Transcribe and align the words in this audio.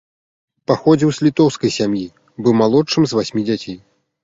Паходзіў 0.71 1.11
з 1.17 1.27
літоўскай 1.27 1.71
сям'і, 1.77 2.03
быў 2.41 2.59
малодшым 2.65 3.03
з 3.11 3.21
васьмі 3.21 3.41
дзяцей. 3.53 3.81